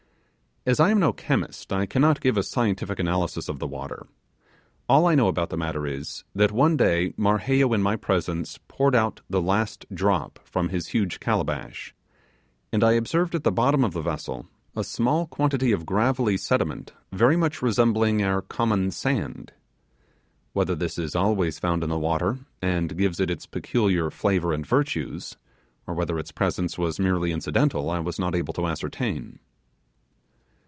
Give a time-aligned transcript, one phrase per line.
[0.63, 4.05] As I am no chemist, I cannot give a scientific analysis of the water.
[4.87, 8.93] All I know about the matter is, that one day Marheyo in my presence poured
[8.93, 11.95] out the last drop from his huge calabash,
[12.71, 14.45] and I observed at the bottom of the vessel
[14.75, 19.53] a small quantity of gravelly sediment very much resembling our common sand.
[20.53, 24.63] Whether this is always found in the water, and gives it its peculiar flavour and
[24.63, 25.37] virtues,
[25.87, 29.39] or whether its presence was merely incidental, I was not able to ascertain.